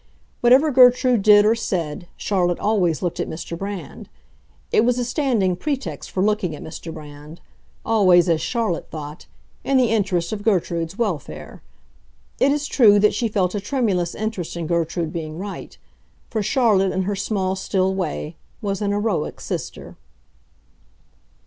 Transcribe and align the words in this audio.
Whatever 0.39 0.71
Gertrude 0.71 1.21
did 1.21 1.45
or 1.45 1.53
said, 1.53 2.07
Charlotte 2.17 2.57
always 2.59 3.03
looked 3.03 3.19
at 3.19 3.29
Mr. 3.29 3.55
Brand. 3.55 4.09
It 4.71 4.83
was 4.83 4.97
a 4.97 5.05
standing 5.05 5.55
pretext 5.55 6.09
for 6.09 6.23
looking 6.23 6.55
at 6.55 6.63
Mr. 6.63 6.91
Brand—always, 6.91 8.27
as 8.27 8.41
Charlotte 8.41 8.89
thought, 8.89 9.27
in 9.63 9.77
the 9.77 9.91
interest 9.91 10.31
of 10.33 10.41
Gertrude's 10.43 10.97
welfare. 10.97 11.61
It 12.39 12.51
is 12.51 12.65
true 12.65 12.97
that 12.97 13.13
she 13.13 13.27
felt 13.27 13.53
a 13.53 13.59
tremulous 13.59 14.15
interest 14.15 14.57
in 14.57 14.65
Gertrude 14.65 15.13
being 15.13 15.37
right; 15.37 15.77
for 16.31 16.41
Charlotte, 16.41 16.91
in 16.93 17.03
her 17.03 17.15
small, 17.15 17.55
still 17.55 17.93
way, 17.93 18.37
was 18.59 18.81
an 18.81 18.89
heroic 18.89 19.39
sister. 19.39 19.97